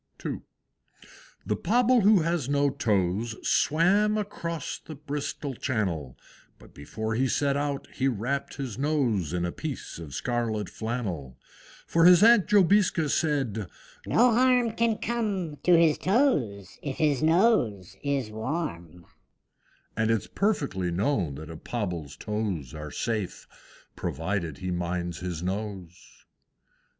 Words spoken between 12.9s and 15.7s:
said, "No harm Can come